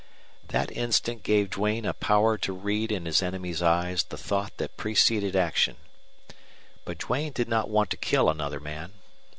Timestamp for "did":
7.33-7.47